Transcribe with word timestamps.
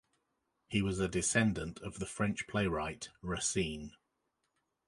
He 0.67 0.81
was 0.81 0.99
a 0.99 1.07
descendant 1.07 1.77
of 1.81 1.99
the 1.99 2.07
French 2.07 2.47
playwright 2.47 3.09
Racine. 3.21 3.91